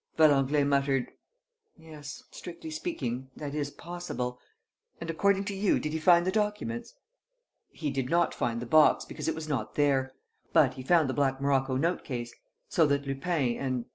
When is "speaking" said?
2.71-3.29